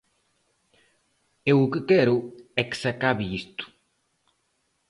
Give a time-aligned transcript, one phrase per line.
[1.51, 2.17] Eu o que quero
[2.61, 3.63] é que se acabe isto.